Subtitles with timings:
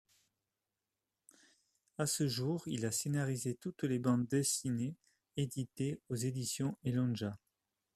[1.99, 4.95] À ce jour, il a scénarisé toutes les bandes dessinées
[5.37, 7.37] éditées aux Éditions Elondja.